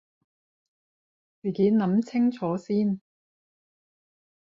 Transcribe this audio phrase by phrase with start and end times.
[1.43, 2.99] 自己諗清楚先